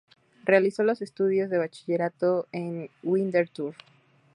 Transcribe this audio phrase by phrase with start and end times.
[0.45, 3.75] Realizó los estudios de bachillerato en Winterthur.